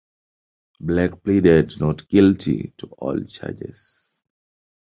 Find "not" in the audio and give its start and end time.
1.79-2.07